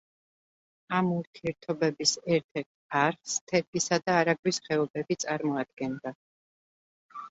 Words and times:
ამ 0.99 1.11
ურთიერთობების 1.15 2.15
ერთ-ერთ 2.39 2.71
არხს 3.03 3.37
თერგისა 3.53 4.03
და 4.09 4.19
არაგვის 4.25 4.65
ხეობები 4.69 5.23
წარმოადგენდა. 5.29 6.21